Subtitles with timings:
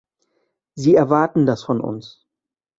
[0.73, 2.25] Sie erwarten das von uns.